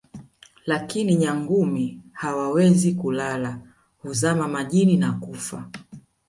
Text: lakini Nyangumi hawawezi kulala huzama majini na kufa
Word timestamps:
lakini 0.65 1.15
Nyangumi 1.15 2.01
hawawezi 2.11 2.93
kulala 2.93 3.57
huzama 4.03 4.47
majini 4.47 4.97
na 4.97 5.11
kufa 5.13 5.69